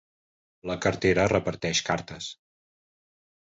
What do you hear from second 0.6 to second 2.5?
La cartera reparteix cartes.